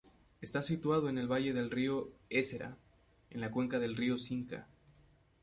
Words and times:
Está 0.41 0.63
situado 0.63 1.09
en 1.09 1.19
el 1.19 1.31
valle 1.31 1.53
del 1.53 1.69
río 1.69 2.11
Ésera, 2.31 2.75
en 3.29 3.39
la 3.39 3.51
cuenca 3.51 3.77
del 3.77 3.95
río 3.95 4.17
Cinca. 4.17 4.65